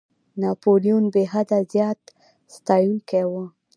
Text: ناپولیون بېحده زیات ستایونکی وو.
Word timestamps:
ناپولیون 0.41 1.03
بېحده 1.13 1.59
زیات 1.73 2.01
ستایونکی 2.55 3.23
وو. 3.29 3.43